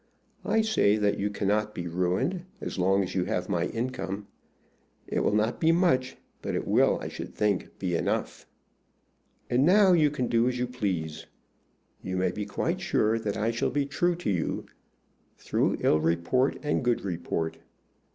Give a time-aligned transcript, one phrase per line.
[0.45, 4.25] I say that you cannot be ruined as long as you have my income.
[5.05, 8.47] It will not be much, but it will, I should think, be enough.
[9.47, 11.27] "And now you can do as you please.
[12.01, 14.65] You may be quite sure that I shall be true to you,
[15.37, 17.59] through ill report and good report.